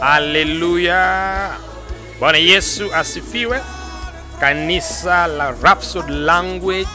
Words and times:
Haleluya! 0.00 1.50
Bwana 2.20 2.38
Yesu 2.38 2.94
asifiwe. 2.94 3.60
Kanisa 4.40 5.26
la 5.26 5.54
Rapsod 5.62 6.10
Language 6.10 6.88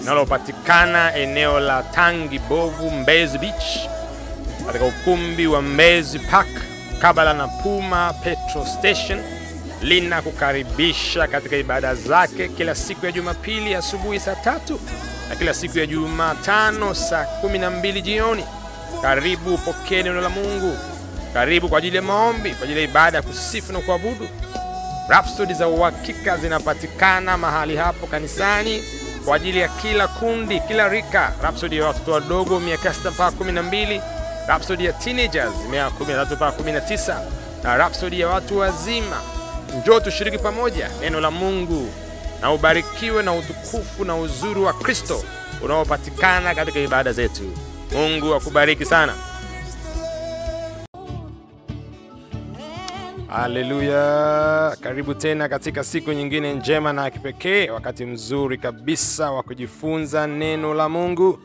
linalopatikana 0.00 1.14
eneo 1.16 1.60
la 1.60 1.82
Tangi 1.82 2.38
Bovu, 2.38 2.90
Mbezi 2.90 3.38
Beach, 3.38 3.88
katika 4.66 4.84
ukumbi 4.84 5.46
wa 5.46 5.62
Mbezi 5.62 6.18
Park 6.18 6.48
kabla 6.98 7.32
na 7.34 7.48
Puma 7.48 8.12
Petro 8.24 8.66
Station, 8.78 9.22
linakukaribisha 9.82 11.26
katika 11.26 11.56
ibada 11.56 11.94
zake 11.94 12.48
kila 12.48 12.74
siku 12.74 13.06
ya 13.06 13.12
Jumapili 13.12 13.74
asubuhi 13.74 14.20
saa 14.20 14.34
tatu 14.34 14.80
na 15.28 15.36
kila 15.36 15.54
siku 15.54 15.78
ya 15.78 15.86
Jumatano 15.86 16.94
saa 16.94 17.24
kumi 17.24 17.58
na 17.58 17.70
mbili 17.70 18.02
jioni. 18.02 18.44
Karibu 19.02 19.54
upokee 19.54 20.02
neno 20.02 20.20
la 20.20 20.28
Mungu. 20.28 20.76
Karibu 21.34 21.68
kwa 21.68 21.78
ajili 21.78 21.96
ya 21.96 22.02
maombi, 22.02 22.50
kwa 22.50 22.64
ajili 22.64 22.78
ya 22.80 22.84
ibada 22.84 23.16
ya 23.18 23.22
kusifu 23.22 23.72
na 23.72 23.78
kuabudu. 23.80 24.28
Rhapsody 25.08 25.54
za 25.54 25.68
uhakika 25.68 26.36
zinapatikana 26.36 27.38
mahali 27.38 27.76
hapo 27.76 28.06
kanisani 28.06 28.84
kwa 29.24 29.36
ajili 29.36 29.58
ya 29.58 29.68
kila 29.68 30.08
kundi, 30.08 30.60
kila 30.60 30.88
rika. 30.88 31.32
Rhapsody 31.42 31.76
ya 31.78 31.86
watoto 31.86 32.12
wadogo 32.12 32.60
miaka 32.60 32.94
sita 32.94 33.10
mpaka 33.10 33.36
kumi 33.36 33.52
na 33.52 33.62
mbili, 33.62 34.00
Rhapsody 34.48 34.84
ya 34.84 34.92
teenagers 34.92 35.52
miaka 35.70 35.90
kumi 35.90 36.12
na 36.12 36.18
tatu 36.24 36.34
mpaka 36.36 36.52
kumi 36.52 36.72
na 36.72 36.80
tisa 36.80 37.20
na 37.62 37.76
Rhapsody 37.76 38.20
ya 38.20 38.28
watu 38.28 38.58
wazima. 38.58 39.16
Njoo 39.82 40.00
tushiriki 40.00 40.38
pamoja 40.38 40.90
neno 41.00 41.20
la 41.20 41.30
Mungu 41.30 41.88
na 42.40 42.52
ubarikiwe 42.52 43.22
na 43.22 43.32
utukufu 43.32 44.04
na 44.04 44.16
uzuri 44.16 44.60
wa 44.60 44.72
Kristo 44.72 45.24
unaopatikana 45.62 46.54
katika 46.54 46.78
ibada 46.80 47.12
zetu. 47.12 47.42
Mungu 47.92 48.34
akubariki 48.34 48.84
sana. 48.84 49.14
Haleluya! 53.34 54.76
Karibu 54.80 55.14
tena 55.14 55.48
katika 55.48 55.84
siku 55.84 56.12
nyingine 56.12 56.54
njema 56.54 56.92
na 56.92 57.10
kipekee, 57.10 57.70
wakati 57.70 58.04
mzuri 58.06 58.58
kabisa 58.58 59.30
wa 59.30 59.42
kujifunza 59.42 60.26
neno 60.26 60.74
la 60.74 60.88
Mungu, 60.88 61.38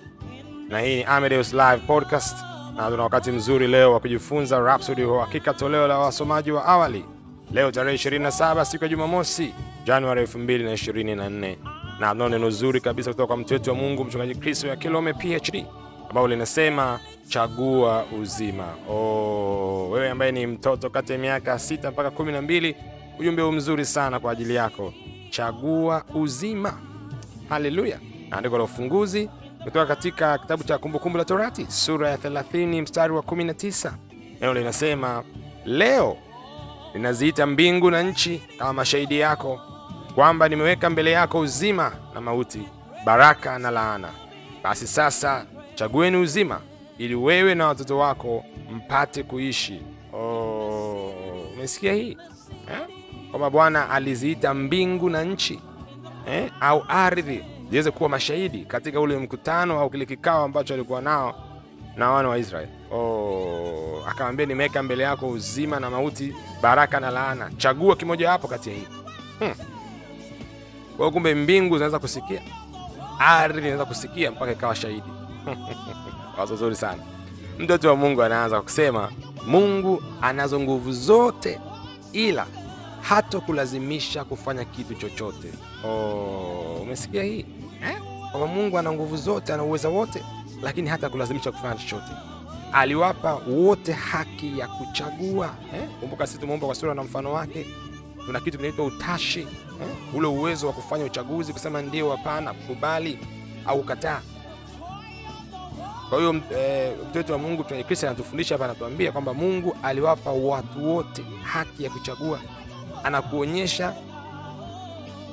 na 0.69 0.79
hii 0.79 0.95
ni 0.95 1.03
Amadeus 1.03 1.53
Live 1.53 1.77
Podcast, 1.87 2.37
na 2.75 2.89
tuna 2.91 3.03
wakati 3.03 3.31
mzuri 3.31 3.67
leo 3.67 3.93
wa 3.93 3.99
kujifunza 3.99 4.59
Rhapsody 4.59 5.03
wa 5.03 5.17
Uhakika, 5.17 5.53
toleo 5.53 5.87
la 5.87 5.97
wasomaji 5.97 6.51
wa 6.51 6.65
awali, 6.65 7.05
leo 7.51 7.71
tarehe 7.71 7.97
27 7.97 8.65
siku 8.65 8.83
ya 8.83 8.89
Jumamosi, 8.89 9.53
Januari 9.85 10.21
2024, 10.23 11.55
na 11.99 12.11
tuna 12.11 12.29
neno 12.29 12.49
zuri 12.49 12.81
kabisa 12.81 13.11
kutoka 13.11 13.27
kwa 13.27 13.37
mtu 13.37 13.53
wetu 13.53 13.69
wa 13.69 13.75
Mungu, 13.75 14.05
mchungaji 14.05 14.35
Kristo 14.35 14.67
ya 14.67 14.75
Kilome 14.75 15.13
PhD, 15.13 15.65
ambao 16.09 16.27
linasema 16.27 16.99
chagua 17.27 18.05
uzima. 18.21 18.67
Oh, 18.89 19.89
wewe 19.91 20.09
ambaye 20.09 20.31
ni 20.31 20.47
mtoto 20.47 20.89
kati 20.89 21.11
ya 21.11 21.17
miaka 21.17 21.59
sita 21.59 21.91
mpaka 21.91 22.11
kumi 22.11 22.31
na 22.31 22.41
mbili, 22.41 22.75
ujumbe 23.19 23.41
huu 23.41 23.51
mzuri 23.51 23.85
sana 23.85 24.19
kwa 24.19 24.31
ajili 24.31 24.55
yako. 24.55 24.93
Chagua 25.29 26.03
uzima. 26.15 26.79
Haleluya! 27.49 27.99
Andiko 28.31 28.57
la 28.57 28.63
ufunguzi 28.63 29.29
kutoka 29.63 29.85
katika 29.85 30.37
kitabu 30.37 30.63
cha 30.63 30.77
Kumbukumbu 30.77 31.17
la 31.17 31.25
Torati 31.25 31.65
sura 31.69 32.09
ya 32.09 32.17
30 32.17 32.81
mstari 32.81 33.13
wa 33.13 33.21
19. 33.21 33.91
Neno 34.41 34.53
linasema 34.53 35.23
leo 35.65 36.17
ninaziita 36.93 37.45
mbingu 37.45 37.91
na 37.91 38.03
nchi 38.03 38.41
kama 38.59 38.73
mashahidi 38.73 39.19
yako 39.19 39.59
kwamba 40.15 40.49
nimeweka 40.49 40.89
mbele 40.89 41.11
yako 41.11 41.39
uzima 41.39 41.91
na 42.13 42.21
mauti, 42.21 42.61
baraka 43.05 43.59
na 43.59 43.71
laana. 43.71 44.09
Basi 44.63 44.87
sasa 44.87 45.45
chagueni 45.79 46.17
uzima 46.17 46.61
ili 46.97 47.15
wewe 47.15 47.55
na 47.55 47.67
watoto 47.67 47.97
wako 47.97 48.45
mpate 48.71 49.23
kuishi. 49.23 49.81
Oh, 50.13 51.13
umesikia 51.53 51.93
hii 51.93 52.17
eh? 52.71 53.49
Bwana 53.51 53.89
aliziita 53.89 54.53
mbingu 54.53 55.09
na 55.09 55.23
nchi 55.23 55.59
eh? 56.27 56.51
au 56.61 56.83
ardhi 56.87 57.43
ziweze 57.69 57.91
kuwa 57.91 58.09
mashahidi 58.09 58.65
katika 58.65 58.99
ule 58.99 59.17
mkutano 59.17 59.79
au 59.79 59.89
kile 59.89 60.05
kikao 60.05 60.43
ambacho 60.43 60.73
alikuwa 60.73 61.01
nao 61.01 61.35
na 61.95 62.11
wana 62.11 62.29
wa 62.29 62.37
Israeli. 62.37 62.71
Oh, 62.91 64.03
akamwambia 64.09 64.45
nimeweka 64.45 64.83
mbele 64.83 65.03
yako 65.03 65.27
uzima 65.29 65.79
na 65.79 65.89
mauti, 65.89 66.35
baraka 66.61 66.99
na 66.99 67.09
laana, 67.11 67.51
chagua 67.57 67.95
kimoja 67.95 68.29
wapo 68.31 68.47
kati 68.47 68.69
ya 68.69 68.75
hivi. 68.75 68.87
Hmm. 69.39 69.53
Kwa 70.97 71.05
hiyo 71.05 71.11
kumbe 71.11 71.35
mbingu 71.35 71.75
zinaweza 71.75 71.99
kusikia, 71.99 72.41
ardhi 73.19 73.59
inaweza 73.59 73.85
kusikia 73.85 74.31
mpaka 74.31 74.51
ikawa 74.51 74.75
shahidi. 74.75 75.19
Wazo 76.37 76.55
zuri 76.55 76.75
sana. 76.75 77.03
Mtoto 77.59 77.89
wa 77.89 77.95
Mungu 77.95 78.23
anaanza 78.23 78.61
kusema 78.61 79.11
Mungu 79.47 80.03
anazo 80.21 80.59
nguvu 80.59 80.91
zote, 80.91 81.59
ila 82.13 82.45
hatokulazimisha 83.01 84.23
kufanya 84.23 84.65
kitu 84.65 84.93
chochote. 84.95 85.47
Oh, 85.85 86.79
umesikia 86.81 87.23
hii 87.23 87.45
eh? 87.83 87.97
Kwamba 88.31 88.47
Mungu 88.47 88.77
ana 88.77 88.91
nguvu 88.91 89.17
zote, 89.17 89.53
ana 89.53 89.63
uweza 89.63 89.89
wote, 89.89 90.23
lakini 90.61 90.89
hata 90.89 91.09
kulazimisha 91.09 91.51
kufanya 91.51 91.75
chochote. 91.75 92.11
Aliwapa 92.73 93.33
wote 93.47 93.91
haki 93.93 94.59
ya 94.59 94.67
kuchagua 94.67 95.49
eh? 95.75 95.89
Kumbuka 95.99 96.27
sisi 96.27 96.39
tumeumba 96.39 96.65
kwa 96.65 96.75
sura 96.75 96.93
na 96.93 97.03
mfano 97.03 97.33
wake. 97.33 97.65
Tuna 98.25 98.39
kitu 98.39 98.57
kinaitwa 98.57 98.85
utashi 98.85 99.39
eh? 99.39 99.47
Ule 100.15 100.27
uwezo 100.27 100.67
wa 100.67 100.73
kufanya 100.73 101.05
uchaguzi, 101.05 101.53
kusema 101.53 101.81
ndio, 101.81 102.11
hapana, 102.11 102.53
kukubali 102.53 103.19
au 103.65 103.79
kukataa. 103.79 104.21
Kwa 106.09 106.17
hiyo 106.19 106.41
e, 106.57 106.91
mtoto 107.09 107.33
wa 107.33 107.39
Mungu 107.39 107.61
Mtume 107.61 107.83
Kristo 107.83 108.07
anatufundisha 108.07 108.55
hapa, 108.55 108.65
anatuambia 108.65 109.11
kwamba 109.11 109.33
Mungu 109.33 109.75
aliwapa 109.83 110.31
watu 110.31 110.89
wote 110.95 111.25
haki 111.43 111.83
ya 111.83 111.89
kuchagua. 111.89 112.39
Anakuonyesha 113.03 113.93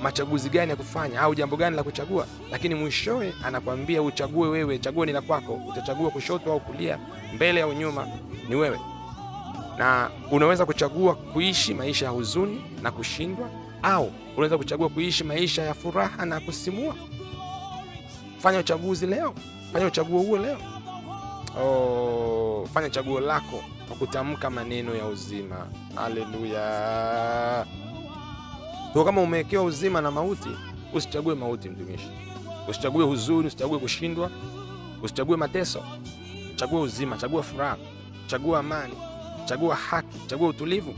machaguzi 0.02 0.48
gani 0.50 0.70
ya 0.70 0.76
kufanya 0.76 1.20
au 1.20 1.34
jambo 1.34 1.56
gani 1.56 1.76
la 1.76 1.82
kuchagua, 1.82 2.26
lakini 2.50 2.74
mwishowe 2.74 3.34
anakwambia 3.44 4.02
uchague 4.02 4.40
wewe. 4.46 4.78
Chaguo 4.78 5.06
ni 5.06 5.12
la 5.12 5.20
kwako, 5.20 5.60
utachagua 5.68 6.10
kushoto 6.10 6.52
au 6.52 6.60
kulia, 6.60 6.98
mbele 7.34 7.62
au 7.62 7.72
nyuma, 7.72 8.06
ni 8.48 8.54
wewe. 8.54 8.80
Na 9.78 10.10
unaweza 10.30 10.66
kuchagua 10.66 11.14
kuishi 11.14 11.74
maisha 11.74 12.04
ya 12.04 12.10
huzuni 12.10 12.60
na 12.82 12.90
kushindwa, 12.90 13.50
au 13.82 14.12
unaweza 14.36 14.58
kuchagua 14.58 14.88
kuishi 14.88 15.24
maisha 15.24 15.62
ya 15.62 15.74
furaha 15.74 16.26
na 16.26 16.40
kusimua. 16.40 16.94
Fanya 18.38 18.58
uchaguzi 18.58 19.06
leo. 19.06 19.34
Fanya 19.72 19.86
uchaguo 19.86 20.22
huo 20.22 20.38
leo. 20.38 20.58
Oh, 21.62 22.68
fanya 22.74 22.90
chaguo 22.90 23.20
lako 23.20 23.64
kwa 23.88 23.96
kutamka 23.96 24.50
maneno 24.50 24.94
ya 24.94 25.06
uzima. 25.06 25.66
Haleluya! 25.94 27.66
Kwa 28.92 29.04
kama 29.04 29.20
umewekewa 29.22 29.64
uzima 29.64 30.00
na 30.00 30.10
mauti, 30.10 30.48
usichague 30.94 31.34
mauti, 31.34 31.68
mtumishi. 31.68 32.10
Usichague 32.68 33.04
huzuni, 33.04 33.46
usichague 33.46 33.78
kushindwa, 33.78 34.30
usichague 35.02 35.36
mateso. 35.36 35.82
Chagua 36.56 36.80
uzima, 36.80 37.16
chagua 37.16 37.42
furaha, 37.42 37.76
chagua 38.26 38.58
amani, 38.58 38.94
chagua 39.44 39.74
haki, 39.74 40.18
chagua 40.26 40.48
utulivu. 40.48 40.94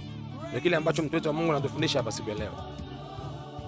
Ndio 0.49 0.61
kile 0.61 0.77
ambacho 0.77 1.03
mtuwetu 1.03 1.28
wa 1.28 1.34
Mungu 1.34 1.53
anatufundisha 1.53 1.99
hapa 1.99 2.12
siku 2.12 2.31
ya 2.31 2.37
leo, 2.37 2.53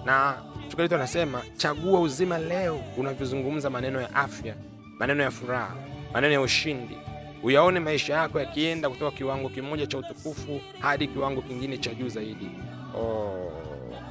na 0.05 0.33
mchungaji 0.67 0.95
anasema 0.95 1.41
chagua 1.57 1.99
uzima 1.99 2.37
leo, 2.37 2.79
unavyozungumza 2.97 3.69
maneno 3.69 4.01
ya 4.01 4.15
afya 4.15 4.55
maneno 5.01 5.23
ya 5.23 5.31
furaha, 5.31 5.75
maneno 6.13 6.33
ya 6.33 6.41
ushindi, 6.41 6.97
uyaone 7.43 7.79
maisha 7.79 8.13
yako 8.13 8.39
yakienda 8.39 8.89
kutoka 8.89 9.17
kiwango 9.17 9.49
kimoja 9.49 9.87
cha 9.87 9.97
utukufu 9.97 10.61
hadi 10.79 11.07
kiwango 11.07 11.41
kingine 11.41 11.77
cha 11.77 11.93
juu 11.93 12.09
zaidi. 12.09 12.49
Oh, 12.97 13.51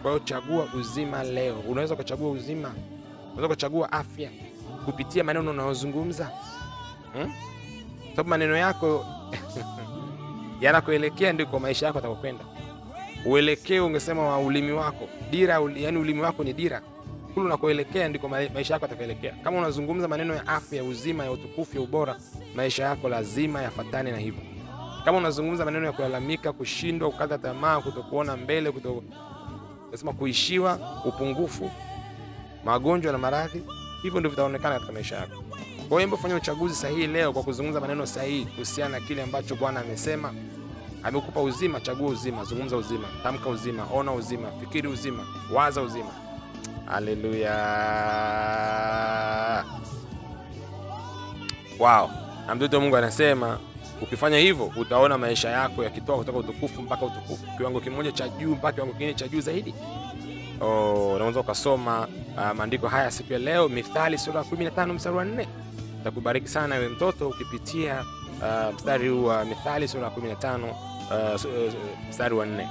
kwa 0.02 0.10
hiyo 0.10 0.18
chagua 0.24 0.68
uzima 0.78 1.22
leo. 1.24 1.60
Unaweza 1.68 1.94
ukachagua 1.94 2.30
uzima, 2.30 2.74
unaweza 3.26 3.46
ukachagua 3.46 3.92
afya 3.92 4.30
kupitia 4.84 5.24
maneno 5.24 5.50
unayozungumza 5.50 6.30
hmm? 7.12 7.32
Sababu 8.10 8.28
maneno 8.30 8.56
yako 8.56 9.06
yanakuelekea 10.60 11.32
ndiko 11.32 11.58
maisha 11.58 11.86
yako 11.86 11.98
atakokwenda. 11.98 12.44
Uelekeo 13.26 13.86
ungesema 13.86 14.22
wa 14.22 14.38
ulimi 14.38 14.72
wako, 14.72 15.08
dira, 15.30 15.60
yani 15.76 15.98
ulimi 15.98 16.20
wako 16.20 16.44
ni 16.44 16.52
dira 16.52 16.82
kule 17.34 17.46
unakoelekea 17.46 18.08
ndiko 18.08 18.28
maisha 18.28 18.74
yako 18.74 18.84
yatakaelekea. 18.86 19.34
Kama 19.44 19.58
unazungumza 19.58 20.08
maneno 20.08 20.34
ya 20.34 20.48
afya, 20.48 20.78
ya 20.78 20.84
uzima, 20.84 21.24
ya 21.24 21.30
utukufu, 21.32 21.76
ya 21.76 21.82
ubora, 21.82 22.16
maisha 22.54 22.84
yako 22.84 23.08
lazima 23.08 23.62
yafatane 23.62 24.10
na 24.10 24.18
hivyo. 24.18 24.42
Kama 25.04 25.18
unazungumza 25.18 25.64
maneno 25.64 25.86
ya 25.86 25.92
kulalamika, 25.92 26.52
kushindwa, 26.52 27.10
kukata 27.10 27.38
tamaa, 27.38 27.80
kutokuona 27.80 28.36
mbele, 28.36 28.70
kuto 28.70 29.02
nasema 29.92 30.12
kuishiwa, 30.12 30.78
upungufu, 31.04 31.70
magonjwa 32.64 33.12
na 33.12 33.18
maradhi, 33.18 33.62
hivyo 34.02 34.20
ndio 34.20 34.30
vitaonekana 34.30 34.74
katika 34.74 34.92
maisha 34.92 35.16
yako. 35.16 35.44
Kwa 35.88 36.02
hiyo 36.02 36.16
fanya 36.16 36.36
uchaguzi 36.36 36.74
sahihi 36.74 37.06
leo 37.06 37.32
kwa 37.32 37.42
kuzungumza 37.42 37.80
maneno 37.80 38.06
sahihi 38.06 38.44
kuhusiana 38.46 38.98
na 39.00 39.06
kile 39.06 39.22
ambacho 39.22 39.56
Bwana 39.56 39.80
amesema. 39.80 40.34
Amekupa 41.02 41.40
uzima, 41.42 41.80
chagua 41.80 42.08
uzima, 42.08 42.44
zungumza 42.44 42.76
uzima, 42.76 43.08
tamka 43.22 43.48
uzima, 43.48 43.86
ona 43.94 44.12
uzima, 44.12 44.48
fikiri 44.60 44.88
uzima, 44.88 45.26
waza 45.54 45.82
uzima. 45.82 46.10
Haleluya! 46.90 47.54
Wow. 51.78 52.10
Na 52.46 52.54
mtoto 52.54 52.80
Mungu 52.80 52.96
anasema 52.96 53.58
Ukifanya 54.02 54.38
hivyo, 54.38 54.72
utaona 54.76 55.18
maisha 55.18 55.48
yako 55.50 55.84
yakitoa 55.84 56.16
kutoka 56.18 56.38
utukufu 56.38 56.82
mpaka 56.82 57.06
utukufu, 57.06 57.46
kiwango 57.56 57.80
kimoja 57.80 58.12
cha 58.12 58.28
juu 58.28 58.50
mpaka 58.54 58.72
kiwango 58.72 58.92
kingine 58.92 59.14
cha 59.14 59.28
juu 59.28 59.40
zaidi. 59.40 59.74
Oh, 60.60 61.12
unaweza 61.14 61.40
ukasoma 61.40 62.08
uh, 62.36 62.56
maandiko 62.56 62.88
haya 62.88 63.10
siku 63.10 63.32
ya 63.32 63.38
leo, 63.38 63.68
Mithali 63.68 64.18
sura 64.18 64.38
ya 64.40 64.46
15 64.46 64.92
mstari 64.92 65.16
wa 65.16 65.24
4. 65.24 65.46
Takubariki 66.04 66.48
sana 66.48 66.74
wewe 66.74 66.88
mtoto 66.88 67.28
ukipitia 67.28 68.04
uh, 68.42 68.74
mstari 68.74 69.08
huu 69.08 69.24
wa 69.24 69.44
Mithali 69.44 69.88
sura 69.88 70.04
ya 70.04 70.10
15 70.10 70.60
uh, 70.64 70.70
uh, 71.44 71.72
mstari 72.08 72.34
wa 72.34 72.46
4 72.46 72.66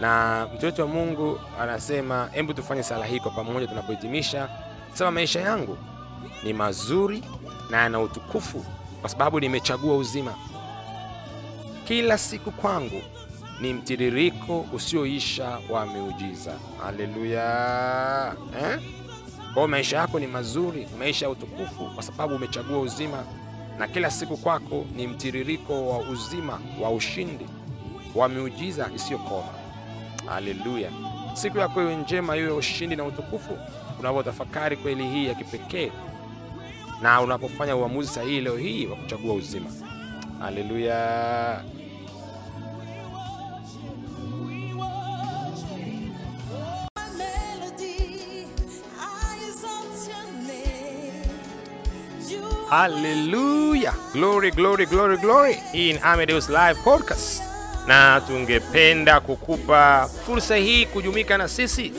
na 0.00 0.46
mtoto 0.54 0.82
wa 0.82 0.88
Mungu 0.88 1.40
anasema, 1.60 2.28
hebu 2.32 2.54
tufanye 2.54 2.82
sala 2.82 3.06
hii 3.06 3.20
kwa 3.20 3.30
pamoja 3.30 3.66
tunapohitimisha. 3.66 4.48
Sema, 4.94 5.10
maisha 5.10 5.40
yangu 5.40 5.78
ni 6.44 6.52
mazuri 6.52 7.22
na 7.70 7.76
yana 7.82 8.00
utukufu 8.00 8.64
kwa 9.00 9.10
sababu 9.10 9.40
nimechagua 9.40 9.96
uzima. 9.96 10.34
Kila 11.84 12.18
siku 12.18 12.50
kwangu 12.52 13.02
ni 13.60 13.72
mtiririko 13.74 14.66
usioisha 14.72 15.58
wa 15.70 15.86
miujiza. 15.86 16.52
Haleluya 16.82 18.34
eh? 18.62 18.80
Kwa 19.54 19.68
maisha 19.68 19.96
yako 19.96 20.18
ni 20.20 20.26
mazuri, 20.26 20.88
maisha 20.98 21.26
ya 21.26 21.30
utukufu 21.32 21.84
kwa 21.94 22.02
sababu 22.02 22.34
umechagua 22.34 22.78
uzima, 22.78 23.24
na 23.78 23.88
kila 23.88 24.10
siku 24.10 24.36
kwako 24.36 24.84
ni 24.96 25.06
mtiririko 25.06 25.88
wa 25.88 25.98
uzima 25.98 26.60
wa 26.80 26.90
ushindi 26.90 27.46
wa 28.14 28.28
miujiza 28.28 28.90
isiyokoma. 28.96 29.48
Haleluya! 30.28 30.90
Siku 31.34 31.58
yako 31.58 31.82
iwe 31.82 31.96
njema, 31.96 32.36
iwe 32.36 32.50
ushindi 32.50 32.96
na 32.96 33.04
utukufu 33.04 33.58
unapotafakari 34.00 34.76
kweli 34.76 35.06
hii 35.08 35.26
ya 35.26 35.34
kipekee 35.34 35.92
na 37.02 37.20
unapofanya 37.20 37.76
uamuzi 37.76 38.08
sahihi 38.12 38.40
leo 38.40 38.56
hii 38.56 38.86
wa 38.86 38.96
kuchagua 38.96 39.34
uzima. 39.34 39.70
Haleluya! 40.40 41.62
Haleluya! 52.70 53.92
Glory, 54.12 54.50
glory, 54.50 54.86
glory, 54.86 55.16
glory. 55.18 55.54
Hii 55.72 55.92
ni 55.92 55.98
Amadeus 55.98 56.48
Live 56.48 56.74
Podcast, 56.84 57.42
na 57.88 58.20
tungependa 58.26 59.20
kukupa 59.20 60.08
fursa 60.26 60.56
hii 60.56 60.86
kujumika 60.86 61.38
na 61.38 61.48
sisi 61.48 61.92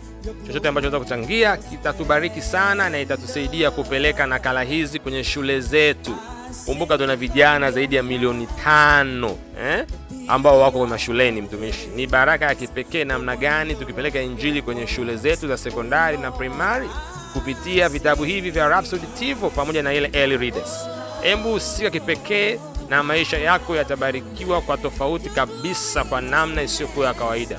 Chochote 0.47 0.69
ambacho 0.69 0.89
unaweza 0.89 1.05
kuchangia 1.05 1.57
kitatubariki 1.57 2.41
sana 2.43 2.91
na 2.91 3.01
itatusaidia 3.01 3.71
kupeleka 3.71 4.27
nakala 4.27 4.63
hizi 4.63 4.99
kwenye 4.99 5.25
shule 5.25 5.61
zetu. 5.61 6.17
Kumbuka 6.67 6.99
tuna 6.99 7.17
vijana 7.17 7.71
zaidi 7.71 7.97
ya 7.97 8.03
milioni 8.03 8.47
tano 8.65 9.39
eh, 9.65 9.85
ambao 10.29 10.61
wako 10.61 10.87
mashuleni. 10.87 11.43
Mtumishi, 11.43 11.87
ni 11.97 12.07
baraka 12.07 12.45
ya 12.45 12.55
kipekee 12.55 13.05
namna 13.05 13.37
gani 13.37 13.75
tukipeleka 13.75 14.21
injili 14.21 14.63
kwenye 14.63 14.87
shule 14.87 15.17
zetu 15.17 15.49
za 15.49 15.57
sekondari 15.57 16.19
na 16.19 16.31
primary 16.31 16.89
kupitia 17.33 17.89
vitabu 17.89 18.25
hivi 18.25 18.51
vya 18.51 18.69
Rhapsody 18.69 19.35
pamoja 19.57 19.83
na 19.83 19.95
ile 19.95 20.11
early 20.13 20.37
readers. 20.37 20.89
Hebu 21.23 21.53
usika 21.55 21.91
kipekee 21.91 22.59
na 22.89 23.03
maisha 23.03 23.39
yako 23.39 23.77
yatabarikiwa 23.77 24.61
kwa 24.61 24.77
tofauti 24.77 25.29
kabisa, 25.31 26.05
kwa 26.05 26.21
namna 26.21 26.63
isiyokuwa 26.63 27.07
ya 27.07 27.15
kawaida. 27.15 27.59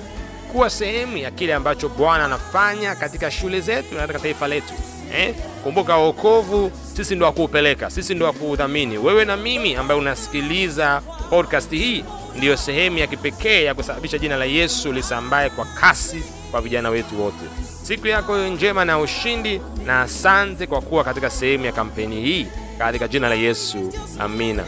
Kuwa 0.52 0.70
sehemu 0.70 1.18
ya 1.18 1.32
kile 1.32 1.54
ambacho 1.54 1.90
Bwana 1.90 2.26
anafanya 2.26 2.96
katika 2.96 3.32
shule 3.32 3.62
zetu 3.62 3.96
na 3.96 4.02
katika 4.02 4.20
taifa 4.20 4.48
letu. 4.48 4.74
Eh? 5.18 5.36
Kumbuka 5.64 5.96
wokovu 5.98 6.72
sisi 6.96 7.16
ndo 7.16 7.26
wakuupeleka, 7.26 7.90
sisi 7.90 8.16
ndo 8.16 8.26
wakuudhamini. 8.26 8.98
Wewe 8.98 9.26
na 9.26 9.38
mimi 9.38 9.76
ambaye 9.76 10.00
unasikiliza 10.00 11.02
podcast 11.30 11.72
hii 11.72 12.04
ndiyo 12.38 12.58
sehemu 12.58 12.98
ya 12.98 13.08
kipekee 13.08 13.64
ya 13.64 13.74
kusababisha 13.76 14.18
jina 14.18 14.38
la 14.38 14.46
Yesu 14.46 14.94
lisambaye 14.94 15.50
kwa 15.50 15.66
kasi 15.66 16.24
kwa 16.52 16.62
vijana 16.62 16.90
wetu 16.90 17.22
wote. 17.24 17.46
Siku 17.84 18.08
yako 18.08 18.38
iwe 18.38 18.50
njema 18.50 18.86
na 18.86 19.00
ushindi, 19.00 19.62
na 19.86 20.02
asante 20.02 20.68
kwa 20.68 20.82
kuwa 20.82 21.04
katika 21.04 21.30
sehemu 21.30 21.66
ya 21.66 21.72
kampeni 21.72 22.22
hii 22.22 22.48
katika 22.78 23.08
jina 23.08 23.30
la 23.30 23.36
Yesu, 23.36 23.94
amina. 24.20 24.64